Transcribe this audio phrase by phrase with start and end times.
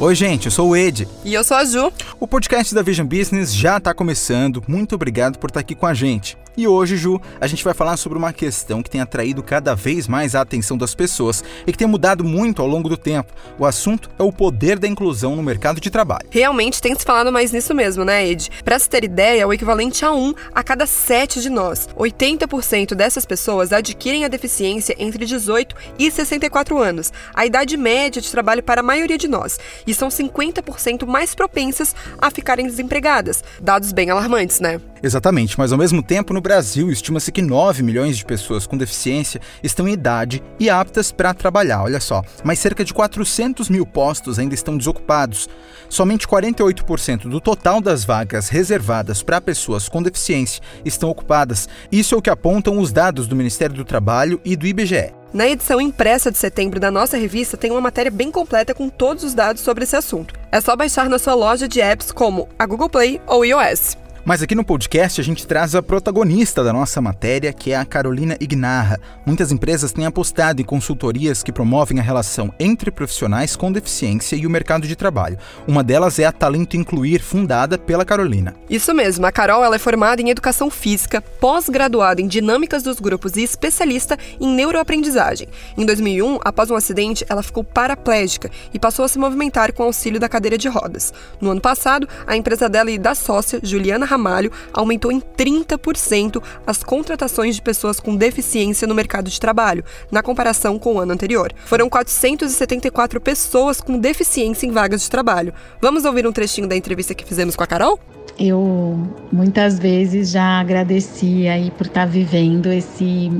[0.00, 1.06] Oi, gente, eu sou o Ed.
[1.22, 1.92] E eu sou a Ju.
[2.18, 4.64] O podcast da Vision Business já está começando.
[4.66, 6.38] Muito obrigado por estar aqui com a gente.
[6.56, 10.08] E hoje, Ju, a gente vai falar sobre uma questão que tem atraído cada vez
[10.08, 13.32] mais a atenção das pessoas e que tem mudado muito ao longo do tempo.
[13.58, 16.28] O assunto é o poder da inclusão no mercado de trabalho.
[16.28, 18.50] Realmente tem se falado mais nisso mesmo, né, Ed?
[18.64, 21.88] Para se ter ideia, é o equivalente a um a cada sete de nós.
[21.96, 28.30] 80% dessas pessoas adquirem a deficiência entre 18 e 64 anos, a idade média de
[28.30, 29.58] trabalho para a maioria de nós,
[29.90, 33.42] e são 50% mais propensas a ficarem desempregadas.
[33.60, 34.80] Dados bem alarmantes, né?
[35.02, 39.40] Exatamente, mas ao mesmo tempo, no Brasil, estima-se que 9 milhões de pessoas com deficiência
[39.62, 42.22] estão em idade e aptas para trabalhar, olha só.
[42.44, 45.48] Mas cerca de 400 mil postos ainda estão desocupados.
[45.88, 51.68] Somente 48% do total das vagas reservadas para pessoas com deficiência estão ocupadas.
[51.90, 55.19] Isso é o que apontam os dados do Ministério do Trabalho e do IBGE.
[55.32, 59.22] Na edição impressa de setembro da nossa revista tem uma matéria bem completa com todos
[59.22, 60.34] os dados sobre esse assunto.
[60.50, 63.96] É só baixar na sua loja de apps como a Google Play ou iOS.
[64.22, 67.86] Mas aqui no podcast a gente traz a protagonista da nossa matéria, que é a
[67.86, 69.00] Carolina Ignarra.
[69.24, 74.46] Muitas empresas têm apostado em consultorias que promovem a relação entre profissionais com deficiência e
[74.46, 75.38] o mercado de trabalho.
[75.66, 78.54] Uma delas é a Talento Incluir, fundada pela Carolina.
[78.68, 83.36] Isso mesmo, a Carol ela é formada em educação física, pós-graduada em dinâmicas dos grupos
[83.36, 85.48] e especialista em neuroaprendizagem.
[85.78, 90.20] Em 2001, após um acidente, ela ficou paraplégica e passou a se movimentar com auxílio
[90.20, 91.12] da cadeira de rodas.
[91.40, 96.82] No ano passado, a empresa dela e da sócia, Juliana Ramalho aumentou em 30% as
[96.82, 101.52] contratações de pessoas com deficiência no mercado de trabalho, na comparação com o ano anterior.
[101.64, 105.54] Foram 474 pessoas com deficiência em vagas de trabalho.
[105.80, 108.00] Vamos ouvir um trechinho da entrevista que fizemos com a Carol?
[108.38, 108.98] Eu
[109.30, 113.30] muitas vezes já agradeci aí por estar vivendo esse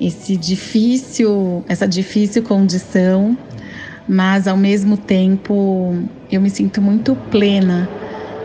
[0.00, 3.38] esse difícil, essa difícil condição,
[4.08, 5.94] mas ao mesmo tempo
[6.30, 7.88] eu me sinto muito plena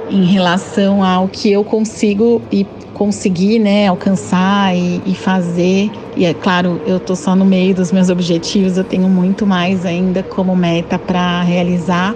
[0.09, 5.91] em relação ao que eu consigo e conseguir né, alcançar e, e fazer.
[6.16, 9.85] E é claro, eu estou só no meio dos meus objetivos, eu tenho muito mais
[9.85, 12.16] ainda como meta para realizar,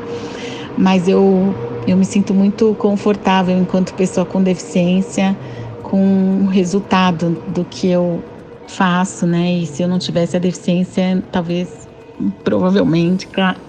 [0.78, 1.53] mas eu,
[1.88, 5.38] eu me sinto muito confortável enquanto pessoa com deficiência
[5.91, 8.24] com o resultado do que eu
[8.66, 9.51] faço, né?
[9.56, 11.88] E se eu não tivesse a deficiência, talvez,
[12.46, 13.28] provavelmente,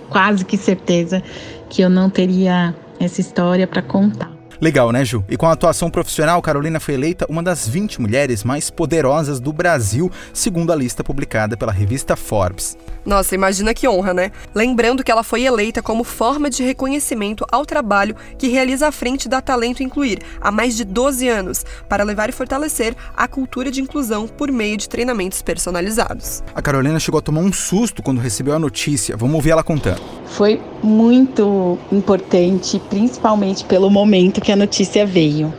[0.08, 1.20] quase que certeza
[1.68, 2.74] que eu não teria
[3.04, 4.31] essa história para contar.
[4.62, 5.24] Legal, né, Ju?
[5.28, 9.52] E com a atuação profissional, Carolina foi eleita uma das 20 mulheres mais poderosas do
[9.52, 12.78] Brasil, segundo a lista publicada pela revista Forbes.
[13.04, 14.30] Nossa, imagina que honra, né?
[14.54, 19.28] Lembrando que ela foi eleita como forma de reconhecimento ao trabalho que realiza à frente
[19.28, 23.80] da Talento Incluir há mais de 12 anos, para levar e fortalecer a cultura de
[23.80, 26.44] inclusão por meio de treinamentos personalizados.
[26.54, 29.16] A Carolina chegou a tomar um susto quando recebeu a notícia.
[29.16, 30.00] Vamos ouvir ela contando.
[30.26, 35.52] Foi muito importante, principalmente pelo momento que a notícia veio.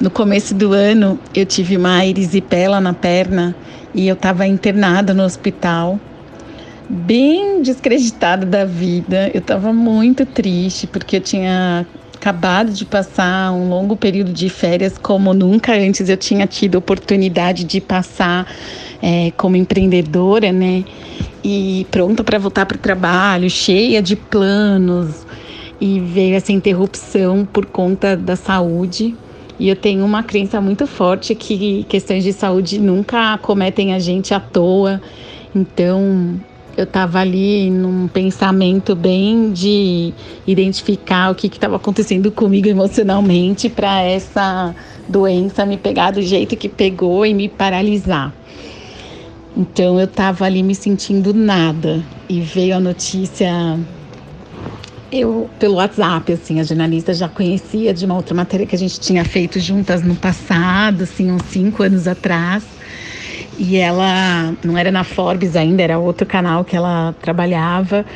[0.00, 3.54] No começo do ano, eu tive uma erisipela na perna
[3.94, 6.00] e eu estava internada no hospital,
[6.88, 9.30] bem descreditada da vida.
[9.34, 14.98] Eu estava muito triste porque eu tinha acabado de passar um longo período de férias,
[14.98, 18.46] como nunca antes eu tinha tido oportunidade de passar
[19.02, 20.84] é, como empreendedora, né?
[21.42, 25.26] E pronta para voltar para o trabalho, cheia de planos,
[25.80, 29.16] e veio essa interrupção por conta da saúde.
[29.58, 34.32] E eu tenho uma crença muito forte que questões de saúde nunca acometem a gente
[34.32, 35.00] à toa.
[35.54, 36.40] Então,
[36.76, 40.14] eu estava ali num pensamento bem de
[40.46, 44.74] identificar o que estava acontecendo comigo emocionalmente para essa
[45.08, 48.32] doença me pegar do jeito que pegou e me paralisar.
[49.56, 53.78] Então eu estava ali me sentindo nada e veio a notícia
[55.12, 59.00] eu, pelo WhatsApp, assim, a jornalista já conhecia de uma outra matéria que a gente
[59.00, 62.64] tinha feito juntas no passado, assim, uns cinco anos atrás.
[63.58, 68.06] E ela não era na Forbes ainda, era outro canal que ela trabalhava.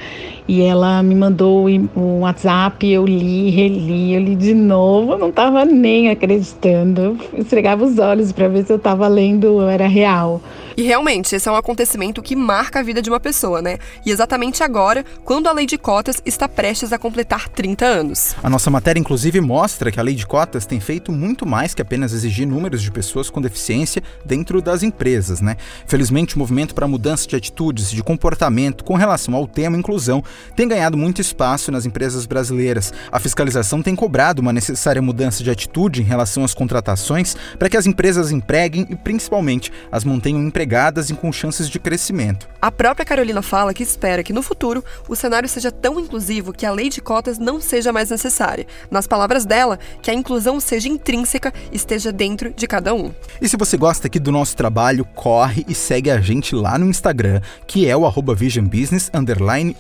[0.47, 5.31] E ela me mandou um WhatsApp, eu li, reli, eu li de novo, eu não
[5.31, 7.19] estava nem acreditando.
[7.33, 10.43] Eu esfregava os olhos para ver se eu estava lendo ou era real.
[10.77, 13.79] E realmente, esse é um acontecimento que marca a vida de uma pessoa, né?
[14.05, 18.35] E exatamente agora, quando a lei de cotas está prestes a completar 30 anos.
[18.43, 21.81] A nossa matéria, inclusive, mostra que a lei de cotas tem feito muito mais que
[21.81, 25.57] apenas exigir números de pessoas com deficiência dentro das empresas, né?
[25.87, 30.25] Felizmente, o movimento para mudança de atitudes e de comportamento com relação ao tema inclusão
[30.57, 32.93] tem ganhado muito espaço nas empresas brasileiras.
[33.11, 37.77] A fiscalização tem cobrado uma necessária mudança de atitude em relação às contratações para que
[37.77, 42.49] as empresas empreguem e, principalmente, as mantenham empregadas e com chances de crescimento.
[42.61, 46.67] A própria Carolina fala que espera que no futuro o cenário seja tão inclusivo que
[46.67, 48.67] a lei de cotas não seja mais necessária.
[48.91, 53.13] Nas palavras dela, que a inclusão seja intrínseca, esteja dentro de cada um.
[53.41, 56.87] E se você gosta aqui do nosso trabalho, corre e segue a gente lá no
[56.87, 59.11] Instagram, que é o arroba Vision Business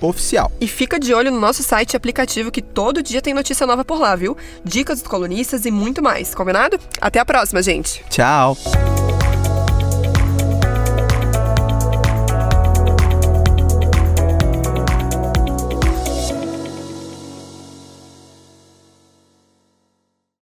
[0.00, 0.43] oficial.
[0.60, 3.84] E fica de olho no nosso site e aplicativo que todo dia tem notícia nova
[3.84, 4.36] por lá, viu?
[4.64, 6.34] Dicas dos colunistas e muito mais.
[6.34, 6.78] Combinado?
[7.00, 8.04] Até a próxima, gente.
[8.08, 8.56] Tchau!